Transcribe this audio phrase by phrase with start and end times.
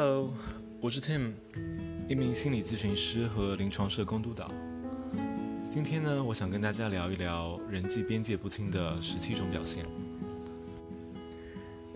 [0.00, 0.32] Hello，
[0.80, 1.32] 我是 Tim，
[2.08, 4.48] 一名心理咨询师和临床社工督导。
[5.68, 9.84] 今天呢，我想跟大家聊一聊人际边界不清的十七种表现。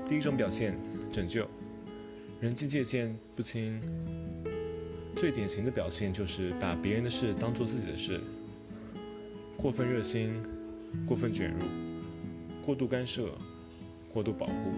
[0.08, 0.76] 第一种表现，
[1.12, 1.46] 拯救。
[2.40, 3.80] 人际界限不清，
[5.14, 8.20] 最典型的表现就是把别人的事当做自己的事，
[9.56, 10.42] 过分热心，
[11.06, 11.66] 过分卷入，
[12.66, 13.28] 过度干涉，
[14.12, 14.72] 过度保护，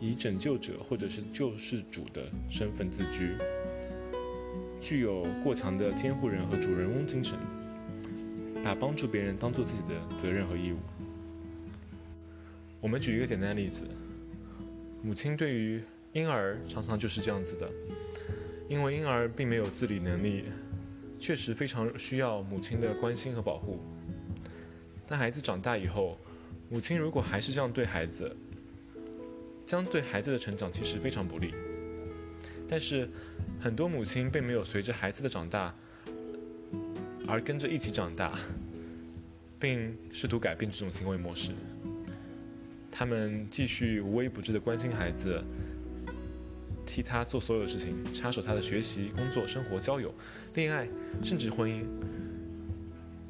[0.00, 3.36] 以拯救者或者是救世主的身份自居，
[4.80, 7.38] 具有过强的监护人和主人翁精神，
[8.64, 10.78] 把帮助别人当做自己的责任和义务。
[12.80, 13.86] 我们举一个简单的例子，
[15.02, 15.82] 母亲对于
[16.14, 17.70] 婴儿常常就是这样子的，
[18.68, 20.44] 因为婴儿并没有自理能力，
[21.18, 23.78] 确实非常需要母亲的关心和保护。
[25.06, 26.18] 但孩子长大以后，
[26.70, 28.34] 母亲如果还是这样对孩子，
[29.70, 31.54] 将对孩子的成长其实非常不利。
[32.68, 33.08] 但是
[33.60, 35.72] 很多母亲并没有随着孩子的长大
[37.24, 38.36] 而跟着一起长大，
[39.60, 41.52] 并试图改变这种行为模式。
[42.90, 45.40] 他们继续无微不至的关心孩子。
[46.84, 50.12] 替他做所有事情，插手他的学习、工作、生活、交友、
[50.54, 50.88] 恋爱，
[51.22, 51.84] 甚至婚姻。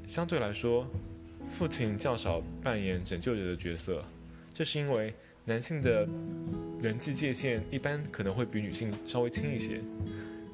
[0.06, 0.88] 相对来说，
[1.58, 4.02] 父亲较少扮演拯救者的角色，
[4.54, 5.14] 这是因为
[5.50, 6.08] 男性的
[6.80, 9.80] 人际界限一般可能会比女性稍微轻一些，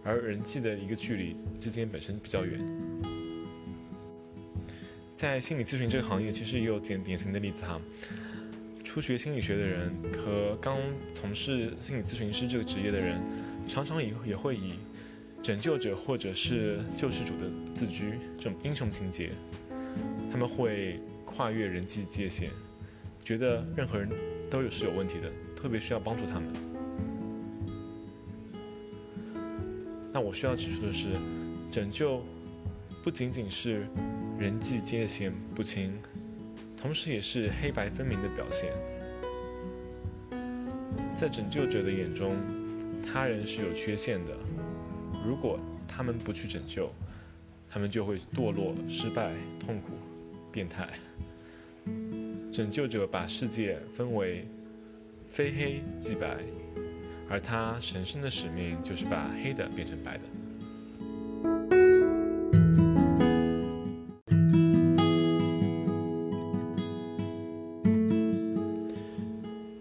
[0.02, 2.58] 而人际的一个距离之间本身比较远。
[5.14, 7.78] 在心理咨询这个行业，其实也有典典型的例子哈。
[8.82, 10.78] 初学心理学的人和刚
[11.12, 13.20] 从事心理咨询师这个职业的人，
[13.68, 14.76] 常常也也会以
[15.42, 19.32] 拯救者或者是救世主的自居这种英雄情节，
[20.32, 22.48] 他们会跨越人际界限，
[23.26, 24.08] 觉得任何人
[24.48, 26.44] 都有是有问题的，特别需要帮助他们。
[30.12, 31.08] 那我需要指出的是，
[31.68, 32.22] 拯救
[33.02, 33.84] 不仅仅是
[34.38, 35.92] 人际界限不清。
[36.76, 38.72] 同时，也是黑白分明的表现。
[41.12, 42.36] 在拯救者的眼中，
[43.02, 44.32] 他人是有缺陷的。
[45.26, 46.92] 如果他们不去拯救，
[47.68, 49.94] 他们就会堕落、失败、痛苦、
[50.52, 50.90] 变态。
[52.56, 54.48] 拯救者把世界分为
[55.28, 56.38] 非黑即白，
[57.28, 60.24] 而他神圣的使命就是把黑的变成白的。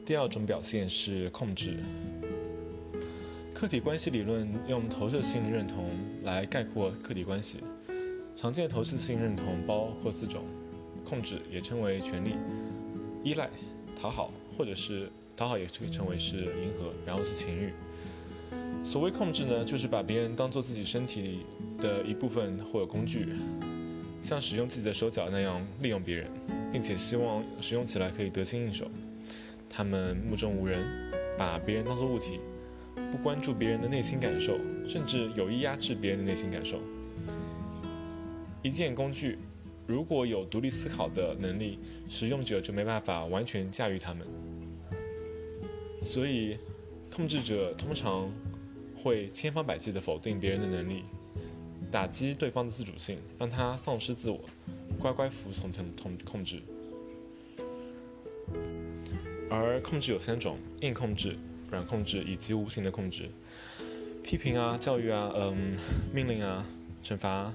[0.03, 1.77] 第二种表现是控制。
[3.53, 5.91] 客体关系理论用投射性认同
[6.23, 7.59] 来概括客体关系。
[8.35, 10.43] 常见的投射性认同包括四种：
[11.05, 12.35] 控制也称为权力、
[13.25, 13.49] 依赖、
[13.99, 17.73] 讨好，或者是讨好也可以称为是迎合，然后是情欲。
[18.83, 21.39] 所谓控制呢，就是把别人当做自己身体
[21.79, 23.29] 的一部分或者工具，
[24.21, 26.29] 像使用自己的手脚那样利用别人，
[26.71, 28.85] 并且希望使用起来可以得心应手。
[29.67, 30.79] 他们目中无人，
[31.35, 32.39] 把别人当作物体，
[33.11, 34.55] 不关注别人的内心感受，
[34.87, 36.79] 甚至有意压制别人的内心感受。
[38.61, 39.39] 一件工具，
[39.87, 41.79] 如果有独立思考的能力，
[42.09, 44.25] 使用者就没办法完全驾驭他们。
[46.01, 46.57] 所以，
[47.13, 48.31] 控制者通常
[48.95, 51.03] 会千方百计地否定别人的能力，
[51.91, 54.39] 打击对方的自主性，让他丧失自我，
[54.99, 56.61] 乖乖服从控控控制。
[59.49, 61.37] 而控制有三种：硬控制、
[61.69, 63.29] 软控制以及无形的控制。
[64.23, 65.77] 批评啊、教育啊、嗯、
[66.11, 66.65] 命令啊、
[67.03, 67.53] 惩罚、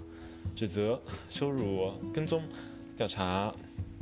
[0.55, 2.43] 指责、 羞辱、跟踪、
[2.97, 3.55] 调查、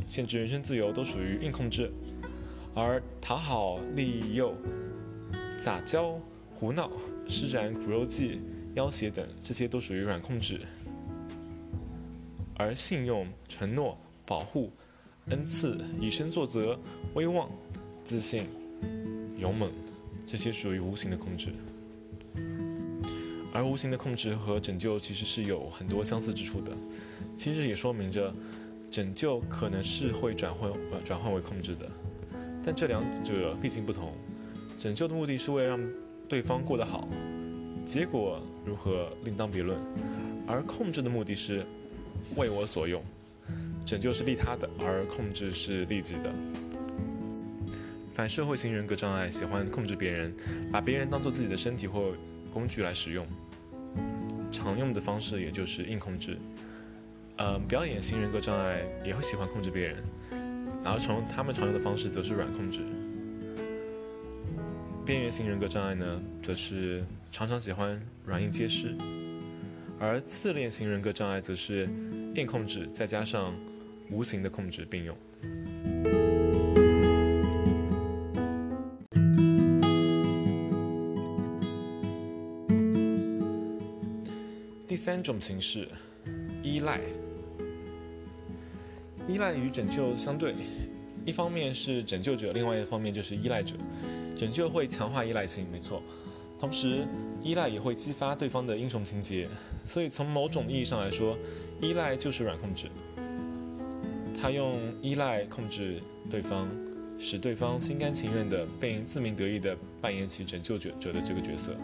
[0.06, 1.90] 限制人身自由，都属于硬控制。
[2.74, 4.54] 而讨好、利诱、
[5.58, 6.18] 撒娇、
[6.54, 6.90] 胡闹、
[7.26, 8.40] 施展苦肉计、
[8.74, 10.60] 要挟等，这些都属于软控制。
[12.56, 13.96] 而信用、承诺、
[14.26, 14.72] 保护、
[15.26, 16.78] 恩赐、以身作则、
[17.14, 17.48] 威望。
[18.04, 18.46] 自信、
[19.36, 19.70] 勇猛，
[20.26, 21.52] 这些属于无形的控制。
[23.58, 26.70] 而无形的控制和拯救其实是有很多相似之处的，
[27.36, 28.32] 其实也说明着
[28.88, 31.90] 拯救可能是会转换呃转换为控制的，
[32.64, 34.14] 但这两者毕竟不同。
[34.78, 35.90] 拯救的目的是为了让
[36.28, 37.08] 对方过得好，
[37.84, 39.76] 结果如何另当别论。
[40.46, 41.66] 而控制的目的是
[42.36, 43.02] 为我所用，
[43.84, 46.32] 拯救是利他的，而控制是利己的。
[48.14, 50.32] 反社会型人格障碍喜欢控制别人，
[50.70, 52.14] 把别人当做自己的身体或
[52.52, 53.26] 工具来使用。
[54.68, 56.36] 常用的方式也就是硬控制。
[57.38, 60.04] 呃，表演型人格障碍也会喜欢控制别人，
[60.84, 62.82] 然后常他们常用的方式则是软控制。
[65.06, 68.88] 边缘型人格障碍呢，则是常常喜欢软硬皆施；
[69.98, 71.88] 而自恋型人格障碍则是
[72.34, 73.54] 硬控制再加上
[74.10, 75.16] 无形的控制并用。
[85.18, 85.88] 三种形式，
[86.62, 87.00] 依赖。
[89.26, 90.54] 依赖与拯救相对。
[91.26, 93.74] 一方面是拯救者，另外一方面就是依赖者。
[94.36, 96.00] 拯救会强化依赖性，没错。
[96.56, 97.04] 同时，
[97.42, 99.48] 依赖也会激发对方的英雄情节。
[99.84, 101.36] 所以，从某种意义上来说，
[101.80, 102.86] 依赖就是软控制。
[104.40, 106.00] 他用依赖控制
[106.30, 106.68] 对方，
[107.18, 111.74] 使对方心甘情愿的并自鸣得意的扮演起拯救者者的这个角色。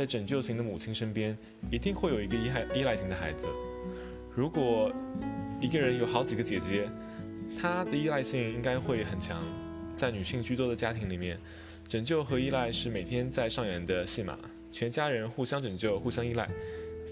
[0.00, 1.36] 在拯救型的母亲身边，
[1.70, 3.46] 一定会有一个依赖依赖型的孩子。
[4.34, 4.90] 如果
[5.60, 6.88] 一个人有好几个姐姐，
[7.60, 9.44] 他的依赖性应该会很强，
[9.94, 11.38] 在女性居多的家庭里面，
[11.86, 14.38] 拯救和依赖是每天在上演的戏码，
[14.72, 16.48] 全家人互相拯救、互相依赖，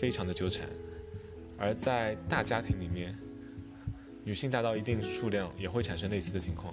[0.00, 0.66] 非常的纠缠。
[1.58, 3.14] 而在大家庭里面，
[4.24, 6.72] 女性大到一定数量也会产生类似的情况。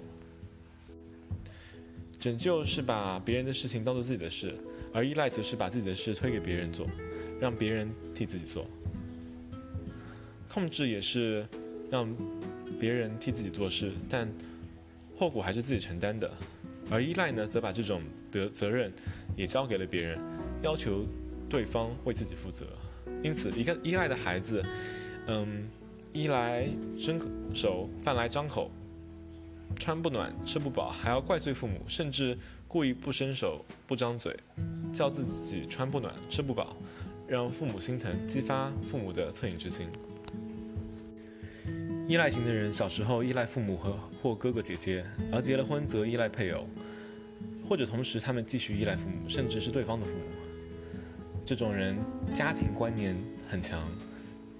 [2.18, 4.56] 拯救是把别人的事情当做自己的事，
[4.96, 6.86] 而依赖则是把自己的事推给别人做，
[7.38, 8.66] 让别人替自己做。
[10.48, 11.46] 控制也是
[11.90, 12.08] 让。
[12.78, 14.28] 别人替自己做事，但
[15.16, 16.28] 后果还是自己承担的；
[16.90, 18.92] 而依赖呢，则把这种责责任
[19.34, 20.20] 也交给了别人，
[20.62, 21.06] 要求
[21.48, 22.66] 对方为自己负责。
[23.22, 24.62] 因此，一个依赖的孩子，
[25.26, 25.66] 嗯，
[26.12, 27.18] 衣来伸
[27.54, 28.70] 手，饭来张口，
[29.78, 32.36] 穿不暖，吃不饱，还要怪罪父母，甚至
[32.68, 34.36] 故意不伸手、不张嘴，
[34.96, 36.74] 叫自己穿不暖、吃不饱，
[37.28, 39.86] 让父母心疼，激发父母的恻隐之心。
[42.08, 46.66] 依赖型的人小时候依赖父母和或哥哥姐姐，而结了婚则依赖配偶，
[47.68, 50.24] 或者同时他们继续依赖父母，甚至是对方的父母。
[51.44, 51.94] 这种人
[52.32, 53.14] 家庭观念
[53.46, 53.86] 很强，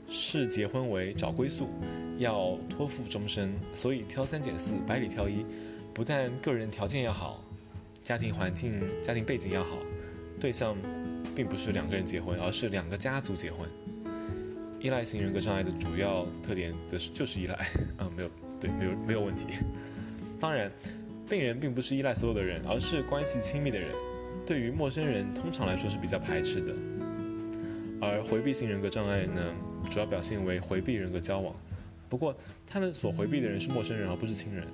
[0.07, 1.71] 视结婚为找归宿，
[2.19, 5.47] 要托付终身，所以挑三拣四，百里挑一。
[5.95, 7.43] 不但个人条件要好，
[8.03, 9.79] 家庭环境、家庭背景要好，
[10.41, 10.77] 对象
[11.35, 13.69] 并不是两个人结婚，而是两个家族结婚。
[14.81, 17.55] 依赖型人格障碍的主要特点则是就是依赖，
[17.97, 18.31] 啊，没有
[18.61, 19.49] 对，没有没有问题。
[20.39, 20.71] 当然，
[21.29, 23.91] 病人并不是依赖所有的人，而是关系亲密的人。
[24.47, 26.73] 对于陌生人，通常来说是比较排斥的。
[28.01, 29.43] 而回避型人格障碍呢，
[29.91, 31.57] 主要表现为回避人格交往。
[32.09, 32.37] 不过，
[32.67, 34.65] 他们所回避的人是陌生人，而不是亲人。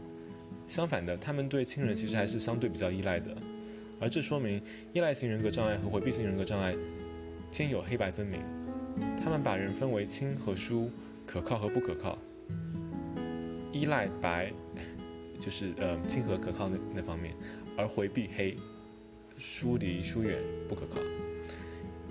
[0.66, 3.34] 相反的，他们对亲人其实还是相对比较依赖的。
[4.02, 4.60] 而这说明，
[4.92, 6.74] 依赖型人格障碍和回避型人格障碍
[7.52, 8.40] 兼有黑白分明。
[9.16, 10.90] 他们把人分为亲和疏、
[11.24, 12.18] 可靠和不可靠。
[13.72, 14.52] 依赖白，
[15.38, 17.32] 就是呃亲和可靠那那方面，
[17.76, 18.56] 而回避黑，
[19.38, 20.36] 疏离疏远
[20.68, 21.00] 不可靠。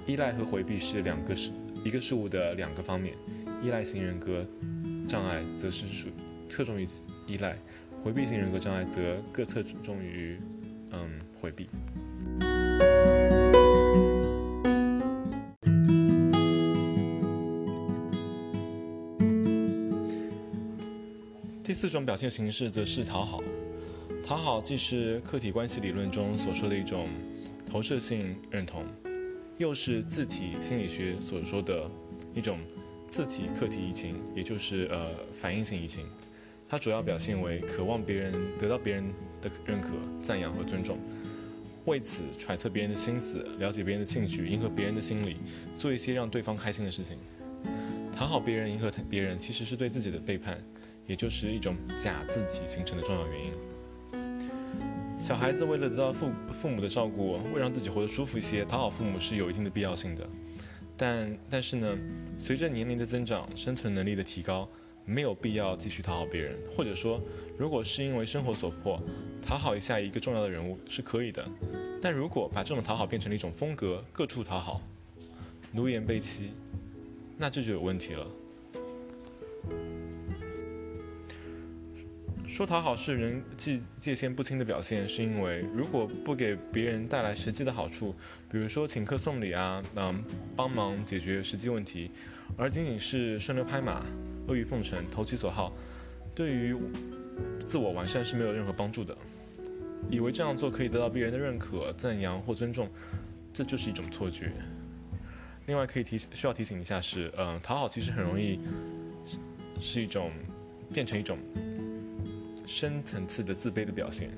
[0.08, 1.52] 依赖和回避是两个事
[1.84, 3.16] 一个事物的两个方面。
[3.62, 4.48] 依赖型人格
[5.10, 6.08] 障碍则是属
[6.48, 6.88] 侧重于
[7.28, 7.58] 依赖，
[8.02, 10.40] 回避型人格障碍则各侧重于
[10.92, 11.68] 嗯回避。
[21.64, 23.42] 第四种表现形式则是讨好。
[24.24, 27.08] 讨好既是客体关系理论中所说的一种
[27.66, 28.86] 投射性认同，
[29.58, 31.90] 又是自体心理学所说的
[32.34, 32.60] 一种
[33.08, 36.06] 自体客体移情，也就是呃反应性移情。
[36.70, 39.04] 它主要表现为渴望别人得到别人
[39.42, 39.90] 的认可、
[40.22, 40.98] 赞扬和尊重，
[41.86, 45.38] 为此揣测别人的心思，了解别人的兴趣，迎合别人的心理，
[45.76, 47.18] 做一些让对方开心的事情。
[48.14, 50.58] 讨好别人、迎合别人，其实是对自己的背叛。
[51.08, 53.52] 也就是一种假自体形成的重要原因。
[55.18, 60.26] 小孩子为了得到父父母的照顾，为让自己活得舒服一些，讨好父母是有一定的必要性的。
[60.96, 61.98] 但但是呢，
[62.38, 64.70] 随着年龄的增长，生存能力的提高，
[65.06, 66.58] 没有必要继续讨好别人。
[66.76, 67.22] 或者说，
[67.58, 69.02] 如果是因为生活所迫，
[69.42, 71.48] 讨好一下一个重要的人物是可以的。
[72.02, 74.82] 但如果把这种讨好变成了一种风格，各处讨好，
[75.72, 76.52] 奴颜卑膝，
[77.38, 78.28] 那这就有问题了。
[82.48, 88.14] 说讨好是人际界限不清的表现，是因为如果不给别人带来实际的好处，
[88.52, 90.22] 比如说请客送礼啊，嗯，
[90.54, 92.12] 帮忙解决实际问题，
[92.58, 94.06] 而仅仅是顺流拍马、
[94.48, 95.74] 阿谀奉承、投其所好，
[96.36, 96.76] 对于
[97.66, 99.16] 自我完善是没有任何帮助的。
[100.10, 102.90] 以为这样做可以得到别人的认可、赞扬或尊重，
[103.54, 104.52] 这就是一种错觉。
[105.68, 108.60] 另外可以提需要提醒一下是，嗯，讨好其实很容易
[109.80, 110.32] 是一种
[110.94, 111.38] 变成一种。
[112.64, 114.30] 深层次的自卑的表现，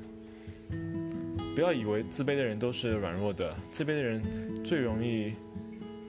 [1.54, 4.24] 不要以为自卑的人都是软弱的，自卑的人
[4.64, 5.34] 最容易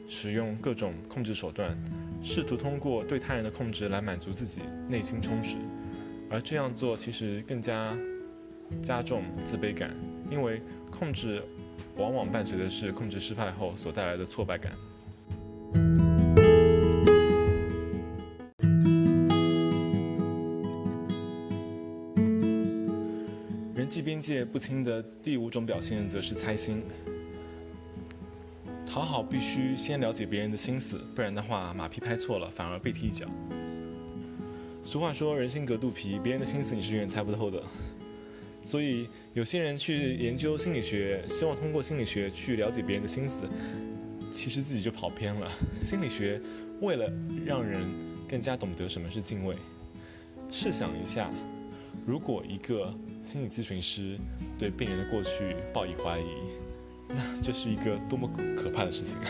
[0.09, 1.77] 使用各种控制手段，
[2.27, 5.59] 试图通过对他人的控制来满足自己内心充实，
[6.31, 7.95] 而这样做其实更加
[8.83, 9.95] 加重自卑感，
[10.31, 11.43] 因为控制
[11.97, 14.73] 往往伴随的是控制失败后所带来的挫败感。
[23.75, 26.83] 人际边界不清的第五种表现，则是猜心。
[28.95, 33.27] 讨好必须先了解别人的心思，不然的话，马屁拍错了反而被踢一脚。
[34.85, 37.61] 俗话说，人心隔肚皮，别人的心思你是永远猜不透的。
[38.63, 43.41] 所以，有些人去研究心理学，希望通过心理学去了解别人的心思，
[44.31, 45.51] 其实自己就跑偏了。
[45.83, 46.41] 心理学
[46.81, 47.13] 为了
[47.45, 47.85] 让人
[48.29, 49.57] 更加懂得什么是敬畏，
[50.53, 51.29] 试想一下，
[52.07, 54.17] 如果一个心理咨询师
[54.57, 56.27] 对病人的过去抱以怀疑，
[57.15, 59.25] 那这是一个多么可怕的事情啊！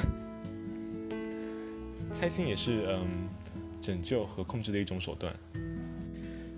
[2.13, 3.29] 猜心也是嗯，
[3.81, 5.35] 拯救和控制的一种手段。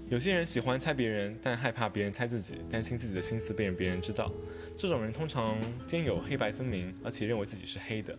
[0.08, 4.32] 有些人喜欢猜别人，但害怕别人猜自己，担心自己的心思被人别人知道。
[4.78, 8.16] 这种人通常兼有黑白分明，而且认为自己是黑的，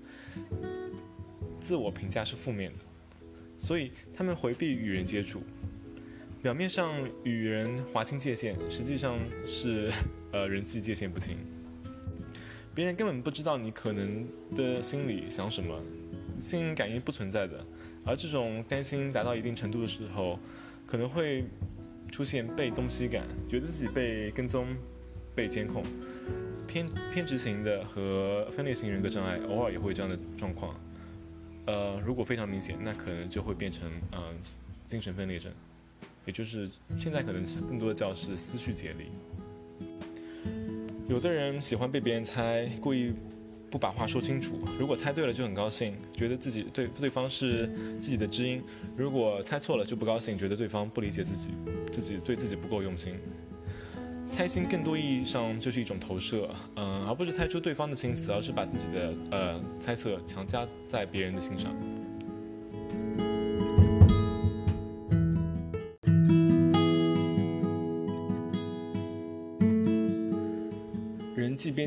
[1.62, 2.80] 自我评价是负面的，
[3.58, 5.42] 所以他们回避与人接触。
[6.42, 9.90] 表面上与人划清界限，实际上是
[10.34, 11.38] 呃人际界限不清。
[12.78, 14.24] 别人根本不知道你可能
[14.56, 15.82] 的心里想什么，
[16.40, 17.66] 心灵感应不存在的。
[18.06, 20.38] 而这种担心达到一定程度的时候，
[20.86, 21.44] 可能会
[22.12, 24.68] 出现被东西感，觉得自己被跟踪、
[25.34, 25.82] 被监控。
[26.68, 30.80] 偏偏执型的和分裂型人格障碍偶尔也会有这样的状况。
[31.66, 34.22] 呃，如果非常明显，那可能就会变成嗯
[34.86, 35.52] 精神分裂症。
[36.28, 39.06] 也就是现在可能更多的叫是思绪解离。
[41.08, 43.14] 有的人喜欢被别人猜，故意
[43.72, 44.60] 不把话说清楚。
[44.78, 47.68] 如果猜对了就很高兴，觉得自己对对方是
[48.00, 48.60] 自己的知音；
[48.96, 51.52] 如果猜错了就不高兴，觉得对方不理解自己，
[51.92, 53.16] 自己对自己不够用心。
[54.30, 61.74] 猜心更多意义上就是一种投射，嗯，而不是猜出对方的心思，而是把自己的呃猜测强加在别人的心上。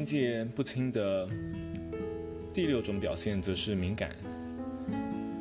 [0.00, 1.28] 边界不清的
[2.54, 4.16] 第六种表现则是敏感。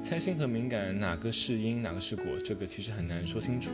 [0.04, 3.72] 猜心和敏感哪个是因，哪个是果，这个其实很难说清楚。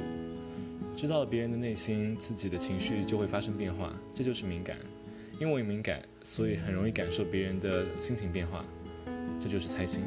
[0.96, 4.78] 知道了别人的内心，自己的情绪就会发生变化，这就是敏感。
[5.40, 8.64] 因为敏感，所以很容易感受别人的心情变化，
[9.40, 10.04] 这就是猜心。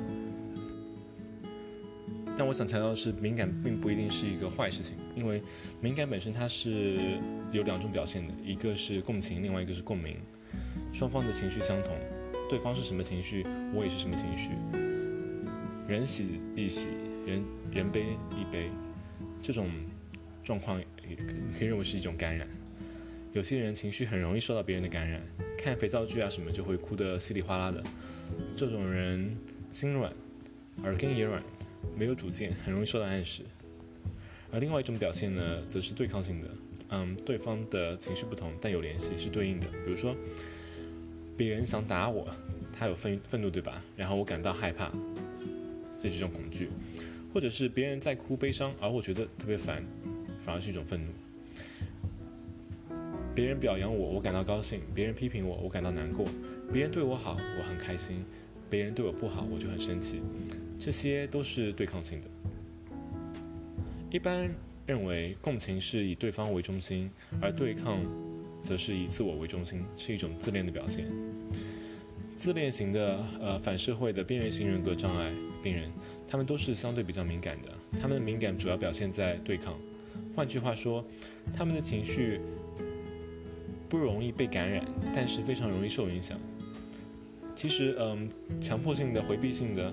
[2.37, 5.43] 但我想强调的是，敏感并不一定是一个坏事情，因为
[5.81, 7.19] 敏感本身它是
[7.51, 10.17] 有两种表现的，一个是共情，另外一个是共鸣。
[10.93, 11.97] 双方的情绪相同，
[12.49, 14.51] 对方是什么情绪，我也是什么情绪。
[15.87, 16.89] 人喜一喜，
[17.25, 18.71] 人人悲一悲，
[19.41, 19.71] 这种
[20.43, 21.17] 状况也
[21.57, 22.47] 可以认为是一种感染。
[23.33, 25.23] 有些人情绪很容易受到别人的感染，
[25.57, 27.83] 看肥皂剧啊什么就会哭得稀里哗啦的。
[28.57, 29.37] 这种人
[29.71, 30.13] 心软，
[30.83, 31.43] 耳根也软，
[31.97, 33.43] 没有主见，很容易受到暗示。
[34.51, 36.49] 而另外一种表现呢，则是对抗性的。
[36.91, 39.67] 嗯，对方的情绪不同，但有联系，是对应的。
[39.85, 40.17] 比如说。
[41.39, 42.27] 别人想打我，
[42.77, 43.81] 他有愤愤怒，对吧？
[43.97, 44.91] 然后我感到害怕，
[45.97, 46.67] 这是一种恐惧；
[47.33, 49.85] 或者是别人在哭悲伤，而我觉得特别烦，
[50.45, 51.13] 反而是一种愤怒。
[53.37, 56.27] 别人表扬我，我感到高兴；别人批评我，我感到难过；
[56.73, 58.17] 别人对我好，我很开心；
[58.69, 60.21] 别人对我不好，我就很生气。
[60.77, 62.29] 这些都是对抗性的。
[64.11, 64.51] 一般
[64.87, 67.09] 认为，共情是以对方为中心，
[67.41, 68.03] 而对抗。
[68.61, 71.07] 则是以自我为中心，是一种自恋的表现。
[72.39, 75.91] 自恋型的呃反社会的边缘型人格障碍病人，
[76.29, 77.69] 他们都是相对比较敏感的。
[78.01, 79.77] 他们的敏感主要表现在对抗，
[80.37, 81.05] 换句话说，
[81.53, 82.41] 他们的情绪
[83.89, 86.39] 不容易被感染，但是非常容易受影响。
[87.57, 88.31] 其实，嗯，
[88.61, 89.93] 强迫性的、回避性的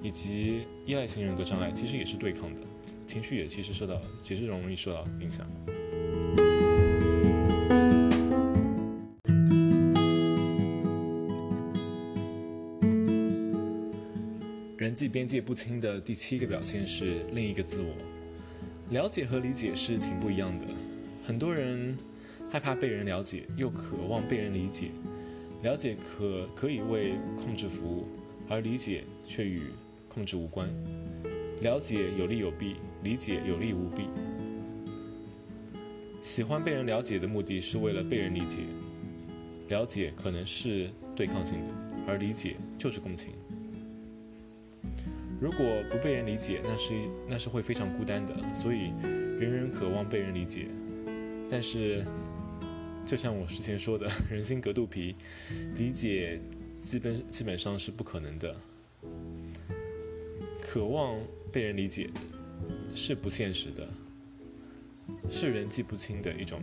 [0.00, 2.60] 以及依赖型人格障碍其实也是对抗的，
[3.04, 5.44] 情绪也其实受到，其实容易受到影响。
[14.90, 17.94] 人际边界不清的第七个表现是另一个自我。
[18.90, 20.66] 了解和理解是挺不一样的。
[21.24, 21.96] 很多人
[22.50, 24.90] 害怕被人了解，又渴望被人理解。
[25.62, 28.08] 了解可可以为控制服务，
[28.48, 29.62] 而理解却与
[30.08, 30.68] 控制无关。
[31.60, 34.08] 了解有利有弊，理解有利无弊。
[36.20, 38.62] 喜欢被人了解的目的是为了被人理解。
[39.68, 41.70] 了解可能是对抗性的，
[42.08, 43.30] 而理解就是共情。
[45.40, 46.92] 如果不被人理解，那是
[47.26, 48.34] 那是会非常孤单的。
[48.54, 48.92] 所以，
[49.40, 50.66] 人人渴望被人理解，
[51.48, 52.04] 但是，
[53.06, 55.16] 就像我之前说的， 人心隔肚皮，
[55.76, 56.38] 理解
[56.78, 58.54] 基本基本上是不可能的。
[60.60, 61.18] 渴望
[61.50, 62.10] 被人理解
[62.94, 63.88] 是不现实的，
[65.30, 66.60] 是人际不清的一种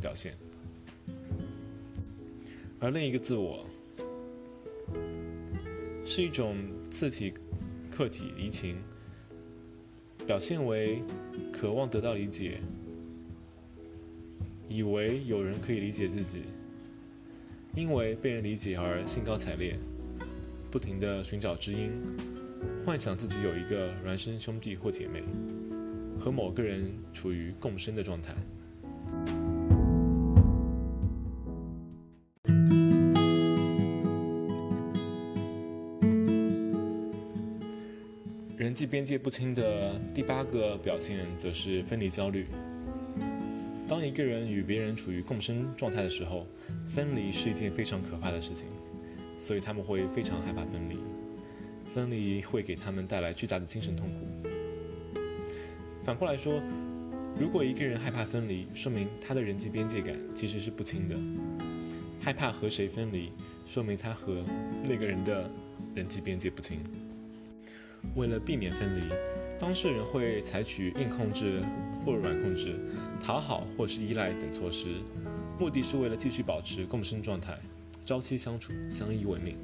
[0.00, 0.34] 表现。
[2.78, 3.66] 而另一个自我。
[6.04, 6.56] 是一种
[6.90, 7.32] 自体
[7.90, 8.76] 客体移情，
[10.26, 11.00] 表现为
[11.52, 12.60] 渴望得到理解，
[14.68, 16.42] 以为有人可以理解自己，
[17.74, 19.78] 因为被人理解而兴高采烈，
[20.70, 21.90] 不停的寻找知音，
[22.84, 25.22] 幻想自己有一个孪生兄弟或姐妹，
[26.18, 28.34] 和某个人处于共生的状态。
[38.82, 42.48] 际边界不清的第八个表现，则是分离焦虑。
[43.86, 46.48] 当一个人与别人处于共生状态的时候，
[46.88, 48.66] 分离是一件非常可怕的事情，
[49.38, 50.96] 所以他们会非常害怕分离。
[51.94, 54.50] 分离会给他们带来巨大的精神痛苦。
[56.02, 56.60] 反过来说，
[57.38, 61.16] 如果一个人害怕分离，说明他的人际边界感其实是不清的。
[62.20, 63.30] 害怕和谁分离，
[63.64, 64.42] 说明他和
[64.82, 65.48] 那个人的
[65.94, 66.80] 人际边界不清。
[68.14, 69.12] 为了避免分离，
[69.58, 71.62] 当事人会采取硬控制
[72.04, 72.78] 或软控制、
[73.22, 74.96] 讨好或是依赖等措施，
[75.58, 77.58] 目的是为了继续保持共生状态，
[78.04, 79.56] 朝夕相处，相依为命。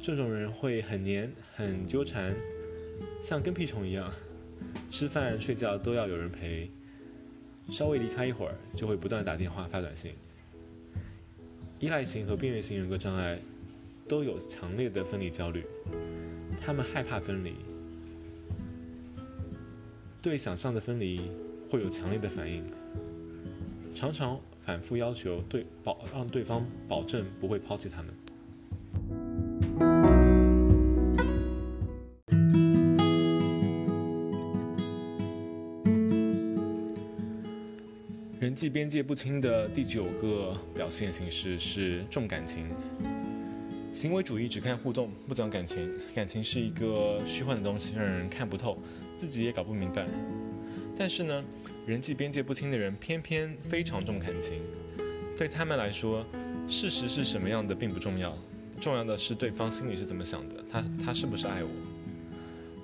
[0.00, 2.34] 这种人会很黏、很纠缠，
[3.20, 4.10] 像跟屁虫一样，
[4.90, 6.70] 吃饭睡觉都要有人陪，
[7.68, 10.12] 稍微离开一会儿就会不断打电话发短信。
[11.78, 13.38] 依赖型和边缘型人格障碍
[14.08, 15.64] 都有强烈的分离焦虑。
[16.64, 17.56] 他们害怕分离，
[20.22, 21.20] 对想象的分离
[21.68, 22.62] 会有强烈的反应，
[23.92, 28.14] 常常反复要求对保让对方保证不会抛弃他们。
[38.38, 42.68] 人际边界不清的第九个表现形式是重感情。
[43.92, 45.92] 行为主义只看互动，不讲感情。
[46.14, 48.78] 感情是一个虚幻的东西，让人看不透，
[49.16, 50.06] 自己也搞不明白。
[50.96, 51.44] 但是呢，
[51.86, 54.62] 人际边界不清的人偏偏非常重感情。
[55.36, 56.24] 对他们来说，
[56.66, 58.36] 事实是什么样的并不重要，
[58.80, 61.70] 重要的是对方心里是怎么想的，他他是不是爱我。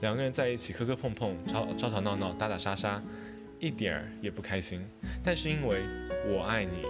[0.02, 3.02] 两个人在一起磕磕碰碰，吵吵吵闹闹，打打杀杀，
[3.58, 4.84] 一点儿也不开心。
[5.24, 5.80] 但是因为
[6.26, 6.82] 我爱你，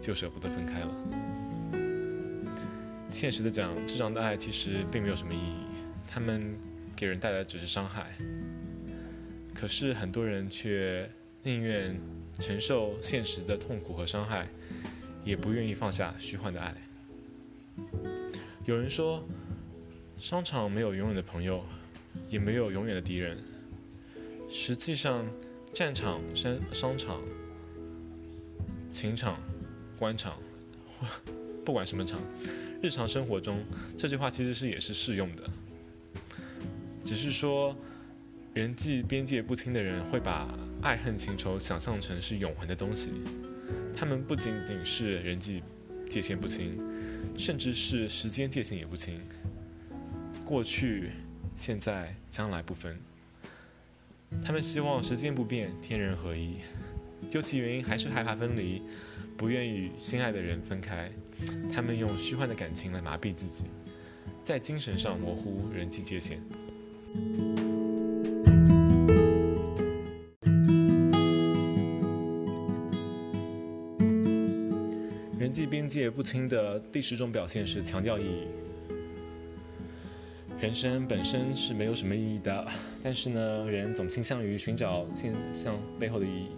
[0.00, 1.27] 就舍不得分开了。
[3.10, 5.52] 现实的讲，这样的爱其实并没有什么意义，
[6.06, 6.56] 他们
[6.94, 8.12] 给人带来的只是伤害。
[9.54, 11.10] 可是很多人却
[11.42, 11.98] 宁愿
[12.38, 14.46] 承受现实的痛苦和伤害，
[15.24, 16.74] 也不愿意放下虚幻的爱。
[18.64, 19.26] 有人说，
[20.16, 21.64] 商场没有永远的朋友，
[22.28, 23.38] 也没有永远的敌人。
[24.48, 25.26] 实际上，
[25.72, 27.20] 战场、商商场、
[28.92, 29.40] 情场、
[29.98, 30.38] 官场，
[30.86, 31.06] 或
[31.64, 32.20] 不管什么场。
[32.80, 33.64] 日常生活中，
[33.96, 35.42] 这句话其实是也是适用的，
[37.02, 37.76] 只是说，
[38.54, 43.10] 人际边界不清的人会把爱恨情仇想象成是永恒的东西，
[43.96, 45.60] 他们不仅仅是人际
[46.08, 46.78] 界限不清，
[47.36, 49.20] 甚至是时间界限也不清，
[50.44, 51.10] 过去、
[51.56, 52.96] 现在、将来不分。
[54.44, 56.58] 他们希望时间不变，天人合一，
[57.28, 58.82] 究其原因还是害怕分离。
[59.36, 61.08] 不愿与心爱的人分开，
[61.72, 63.64] 他们用虚幻的感情来麻痹自己，
[64.42, 66.42] 在精神上模糊人际界限。
[75.38, 78.48] 人际边界不清的第十种表现是强调意义。
[80.60, 82.66] 人生本身是没有什么意义的，
[83.02, 86.48] 但是呢，人总倾向于寻找现象背后的意义。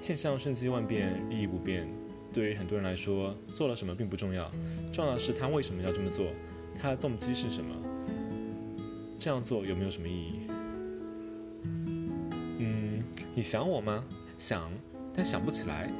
[0.00, 1.88] 现象瞬息万变，意义不变。
[2.32, 4.50] 对于很多人来说，做了什么并不重要，
[4.92, 6.26] 重要的是他为什么要这么做，
[6.80, 7.74] 他的动机是什么，
[9.18, 10.32] 这样做有没有什么意义？
[12.58, 13.02] 嗯，
[13.34, 14.02] 你想我吗？
[14.38, 14.72] 想，
[15.14, 15.90] 但想不起来。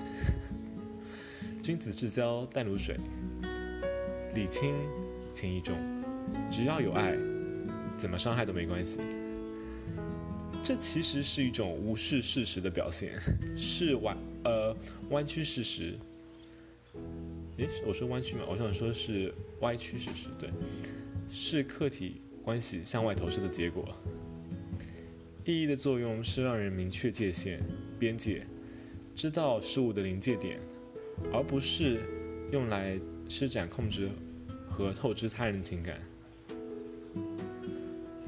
[1.62, 2.98] 君子之交淡如水，
[4.34, 4.74] 礼轻
[5.32, 5.76] 情意重，
[6.50, 7.14] 只要有爱，
[7.98, 8.98] 怎么伤害都没关系。
[10.64, 13.12] 这其实是一种无视事实的表现，
[13.56, 14.74] 是弯呃
[15.10, 15.98] 弯曲事实。
[17.58, 20.50] 诶，我说弯曲嘛，我想说是歪曲事实，对，
[21.28, 23.86] 是客体关系向外投射的结果。
[25.44, 27.60] 意义的作用是让人明确界限、
[27.98, 28.46] 边界，
[29.14, 30.58] 知道事物的临界点，
[31.32, 31.98] 而不是
[32.52, 34.08] 用来施展控制
[34.68, 35.98] 和透支他人情感。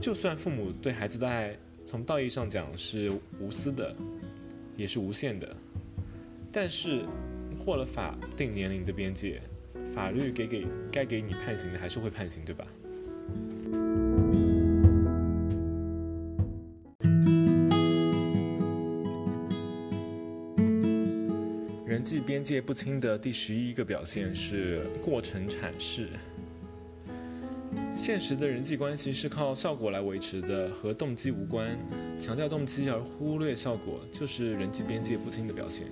[0.00, 3.10] 就算父母对孩子的爱，从道义上讲是
[3.40, 3.96] 无私的，
[4.76, 5.56] 也是无限的，
[6.52, 7.06] 但是
[7.64, 9.40] 过了法定年龄的边界，
[9.94, 12.66] 法律给给该给你判刑的还是会判刑，对吧？
[21.86, 26.08] 人际边界不清的第十一个表现是过程阐释。
[27.96, 31.78] 现实的人际关系是靠效果来维持的，和动机无关。
[32.20, 35.86] 强调动机而忽略效果，就是人际边界不清的表现。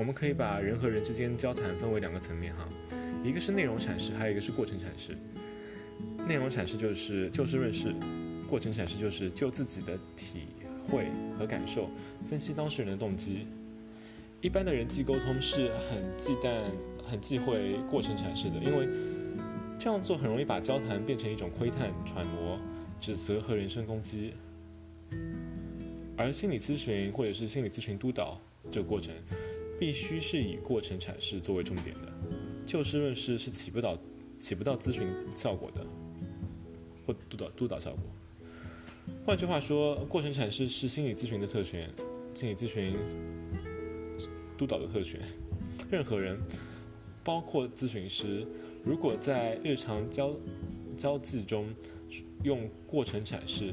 [0.00, 2.66] 我们可以把人和人之间交谈分为两个层面哈，
[3.22, 5.14] 一个是内容阐释，还有一个是过程阐释。
[6.26, 7.94] 内容阐释就是就事论事，
[8.48, 10.46] 过程阐释就是就自己的体
[10.88, 11.90] 会和感受
[12.26, 13.46] 分析当事人的动机。
[14.40, 16.62] 一般的人际沟通是很忌惮、
[17.06, 18.88] 很忌讳过程阐释的，因为
[19.78, 22.58] 这样做很容易把交谈变成一种窥探、揣摩、
[22.98, 24.32] 指责和人身攻击。
[26.16, 29.12] 而心理咨询或者是心理咨询督导这个过程，
[29.80, 32.12] 必须是以过程阐释作为重点的，
[32.66, 33.98] 就事论事是起不到、
[34.38, 35.84] 起不到咨询效果的，
[37.06, 38.02] 或督导督导效果。
[39.24, 41.90] 换句话说，过程阐释是心理咨询的特权，
[42.34, 42.94] 心理咨询。
[44.58, 45.18] 督导的特权，
[45.90, 46.38] 任何人，
[47.24, 48.46] 包括咨询师，
[48.84, 50.36] 如果在日常交
[50.98, 51.72] 交际中
[52.42, 53.72] 用过程阐释，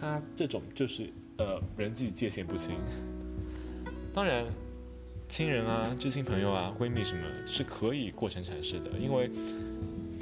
[0.00, 2.74] 他这种就是呃人际界限不清。
[4.12, 4.44] 当然，
[5.28, 9.30] 亲人啊、知心朋友啊、闺蜜什么是可以过程阐释的，因为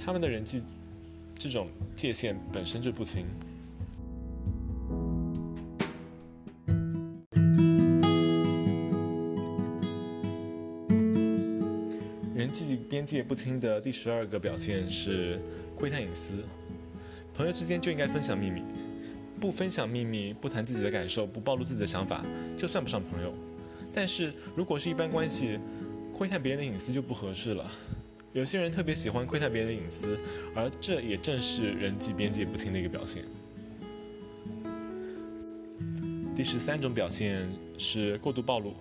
[0.02, 0.62] 他们的人际
[1.38, 3.26] 这种界限本身就不清。
[12.34, 15.38] 人际边界不清的第十二个表现是
[15.76, 16.42] 窥探隐私。
[17.34, 18.62] 朋友之间就应该分享秘密，
[19.40, 22.24] 不分享秘密，不谈自己的感受，不暴露自己的想法，
[22.56, 23.32] 就算不上朋友。
[23.94, 25.58] 但是如果是一般关系，
[26.12, 27.70] 窥探别人的隐私就不合适了。
[28.32, 30.18] 有些人特别喜欢窥探别人的隐私，
[30.54, 33.24] 而这也正是人际边界不清的一个表现。
[36.34, 38.74] 第十三种表现是过度暴露。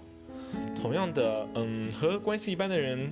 [0.76, 3.12] 同样的，嗯，和关系一般的人。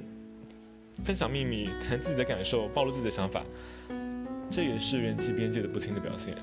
[1.03, 3.43] 分享秘密、谈自己的感受、暴露自己的想法，
[4.51, 6.35] 这也是人际边界的不清的表现。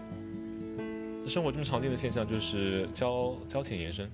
[1.29, 4.11] 生活中常见的现象就是交交浅言深。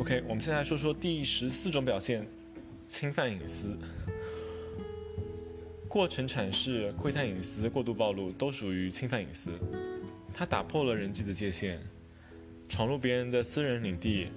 [0.00, 2.26] OK，我们现在说说第十四种表现：
[2.88, 3.78] 侵犯隐私。
[5.88, 9.52] 过程阐释、窥探隐私、过度暴露都属于侵犯隐私。
[10.32, 11.78] 它打破了人际的界限，
[12.68, 14.28] 闯入别人的私人领地，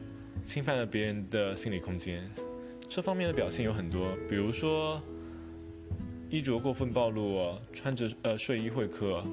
[0.46, 2.30] 侵犯了别人的心理空间。
[2.88, 5.02] 这方面的表现有很多，比如说
[6.30, 9.26] 衣着过分暴露，穿着呃睡衣会客，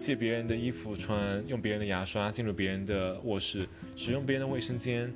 [0.00, 5.12] 借别人的衣服穿，用别人的牙刷进入别人的卧室，使用别人的卫生间，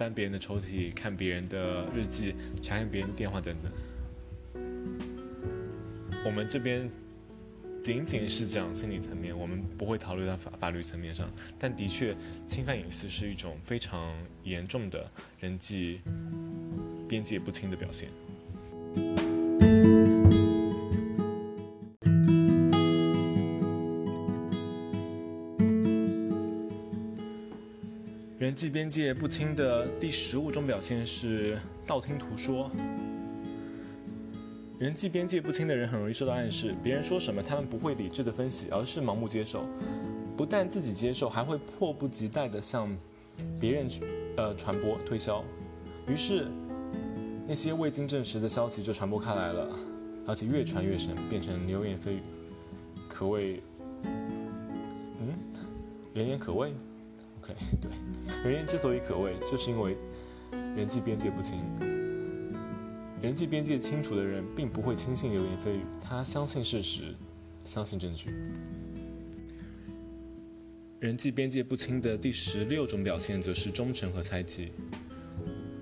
[0.00, 3.70] 翻别人的抽屉，看别人的日记，查看别人的电话等等。
[6.24, 6.90] 我们这边
[7.82, 15.06] 仅仅是讲心理层面，我们不会讨论到法法律层面上，但的确侵犯隐私是一种非常严重的
[15.38, 16.00] 人际。
[17.06, 18.08] 边界不清的表现。
[28.60, 32.70] 人际边界不清的第十五种表现是道听途说。
[34.78, 39.64] 人际边界不清的人很容易受到暗示，别人说什么他们不会理智的分析，而是盲目接受。
[40.36, 42.94] 不但自己接受，还会迫不及待的向
[43.58, 44.04] 别人去
[44.36, 45.42] 呃传播推销，
[46.06, 46.46] 于是。
[47.48, 49.74] 那些未经证实的消息就传播开来了，
[50.26, 52.20] 而且越传越神，变成流言蜚语，
[53.08, 53.62] 可谓，
[54.04, 55.32] 嗯，
[56.12, 56.74] 人言可畏。
[57.80, 57.90] 对，
[58.44, 59.96] 人言之所以可畏，就是因为
[60.76, 61.58] 人际边界不清。
[63.22, 67.14] 人际边界清楚的人，并不会轻信流言蜚语，他相信事实，
[67.64, 68.30] 相信证据。
[70.98, 74.72] 人际边界不清的第十六种表现，则是忠诚和猜忌。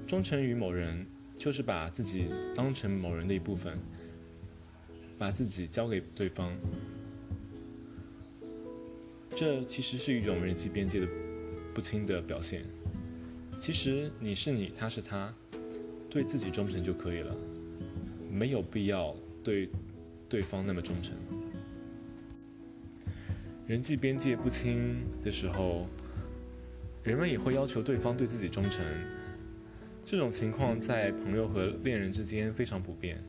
[0.06, 1.06] 忠诚于某人。
[1.38, 3.78] 就是把自己当成某人的一部分，
[5.16, 6.52] 把自己交给对方，
[9.36, 11.06] 这其实是一种人际边界的
[11.78, 12.64] 不清的表现。
[13.56, 15.32] 其实你是你，他是他，
[16.10, 17.32] 对自己忠诚就可以了，
[18.28, 19.14] 没有必要
[19.44, 19.70] 对
[20.28, 21.14] 对方那么忠诚。
[23.68, 25.86] 人际边界不清的时候，
[27.04, 28.84] 人们也会要求对方对自己忠诚。
[30.04, 33.22] 这种情况在朋友和恋人之间非常普遍。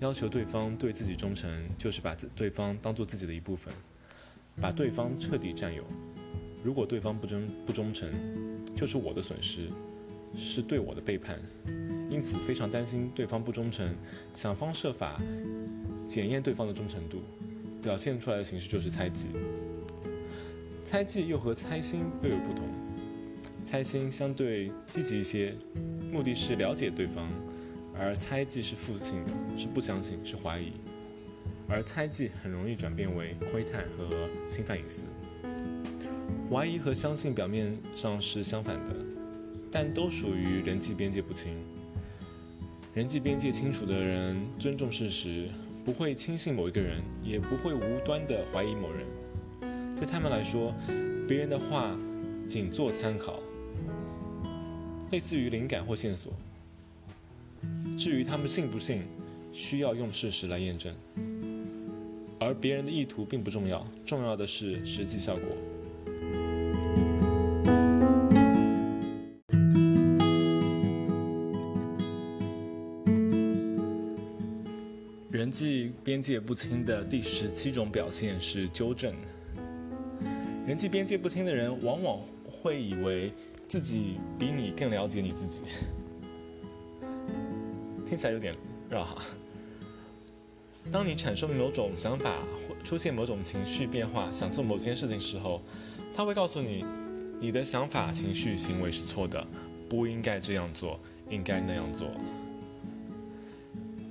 [0.00, 3.72] 要求对方对自己忠诚，就是把对方当做自己的一部分，
[4.60, 5.84] 把对方彻底占有。
[6.62, 8.10] 如果对方不忠不忠诚，
[8.74, 9.68] 就是我的损失，
[10.34, 11.38] 是对我的背叛。
[12.10, 13.94] 因此非常担心对方不忠诚，
[14.32, 15.20] 想方设法
[16.06, 17.20] 检验对方的忠诚度。
[17.80, 19.28] 表现出来的形式就是猜忌。
[20.84, 22.66] 猜忌又和猜心又有不同。
[23.64, 25.54] 猜心相对积极一些，
[26.10, 27.28] 目的是了解对方。
[28.00, 30.72] 而猜忌是负性的，是不相信，是怀疑。
[31.68, 34.08] 而猜忌很容易转变为窥探和
[34.48, 35.04] 侵犯隐私。
[36.50, 38.96] 怀疑和相信表面上是相反的，
[39.70, 41.52] 但都属于人际边界不清。
[42.94, 45.50] 人际边界清楚的人，尊重事实，
[45.84, 49.06] 不会轻信某一个人，也不会无端的怀疑某人。
[49.94, 50.72] 对他们来说，
[51.28, 51.94] 别人的话
[52.48, 53.40] 仅做参考，
[55.12, 56.32] 类似于灵感或线索。
[57.98, 59.02] 至于他们信不信，
[59.52, 60.94] 需要用事实来验证。
[62.40, 65.48] 而别人的意图并不重要，重要的是实际效果。
[76.08, 79.14] 边界不清的第十七种表现是纠正。
[80.66, 83.30] 人际边界不清的人，往往会以为
[83.68, 85.60] 自己比你更了解你自己。
[88.06, 88.54] 听起来有点
[88.88, 89.22] 绕哈。
[90.90, 95.60] 当你产生某种想法或出现某种情绪变化，想做某件事情时候，
[96.16, 96.86] 他会告诉你，
[97.38, 99.46] 你的想法、情绪、行为是错的，
[99.90, 102.08] 不应该这样做，应该那样做。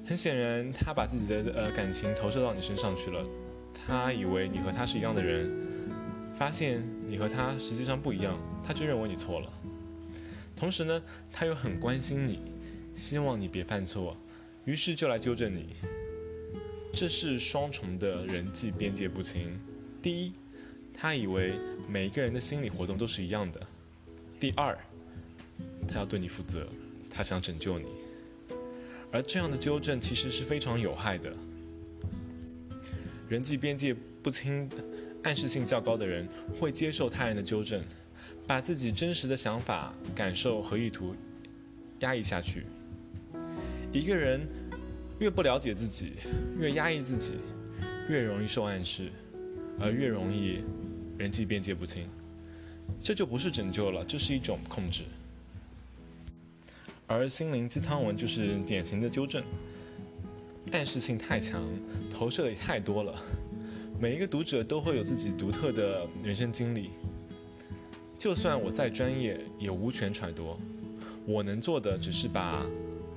[0.08, 3.26] 很显然，他把自己的呃感情投射到你身上去了，
[3.74, 5.52] 他以为你和他是一样的人，
[6.34, 9.52] 发现你和他实际上不一样，他就认为你错了。
[10.56, 12.40] 同时呢，他又很关心你。
[12.96, 14.18] 希望你别犯错，
[14.66, 15.76] 于是就来纠正你。
[16.94, 19.60] 这是双重的人际边界不清。
[20.02, 20.34] 第一，
[20.96, 21.52] 他以为
[21.88, 23.60] 每一个人的心理活动都是一样的；
[24.40, 24.76] 第二，
[25.88, 26.66] 他要对你负责，
[27.12, 27.86] 他想拯救你。
[29.12, 31.34] 而这样的纠正其实是非常有害的。
[33.30, 34.70] 人际边界不清、
[35.24, 36.28] 暗示性较高的人
[36.60, 37.84] 会接受他人的纠正，
[38.46, 41.16] 把自己真实的想法、感受和意图
[42.00, 42.66] 压抑下去。
[43.92, 44.48] 一个人
[45.20, 46.14] 越不了解自己，
[46.58, 47.34] 越压抑自己，
[48.10, 49.10] 越容易受暗示，
[49.80, 50.60] 而越容易
[51.18, 52.08] 人际边界不清。
[53.04, 55.04] 这就不是拯救了，这是一种控制。
[57.08, 59.42] 而心灵鸡汤文就是典型的纠正，
[60.74, 61.64] 暗示性太强，
[62.12, 63.16] 投射的也太多了。
[63.98, 66.90] 每一个读者都会有自己独特的人生经历，
[68.20, 70.60] 就算我再专业，也无权揣度。
[71.26, 72.66] 我能做的只是把。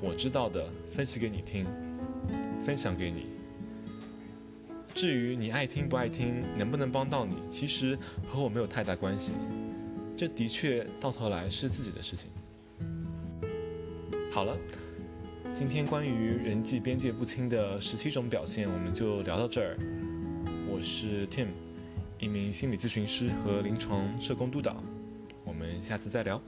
[0.02, 1.66] 我知道的，分析给你听，
[2.64, 3.26] 分享给你。
[4.94, 9.32] 至于你爱听不爱听，能不能帮到你，其实和我没有太大关系。
[10.16, 12.30] 这的确到头来是自己的事情。
[14.32, 14.56] 好了，
[15.52, 19.76] 今天关于人际边界不清的十七种表现，我们就聊到这儿。
[20.68, 21.48] 我是 Tim，
[22.20, 24.80] 一名心理咨询师和临床社工督导。
[25.44, 26.40] 我们下次再聊。